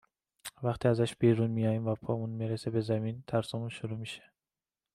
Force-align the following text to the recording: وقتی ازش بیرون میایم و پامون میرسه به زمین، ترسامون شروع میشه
وقتی 0.63 0.87
ازش 0.87 1.15
بیرون 1.15 1.51
میایم 1.51 1.87
و 1.87 1.95
پامون 1.95 2.29
میرسه 2.29 2.69
به 2.69 2.81
زمین، 2.81 3.23
ترسامون 3.27 3.69
شروع 3.69 3.97
میشه 3.97 4.23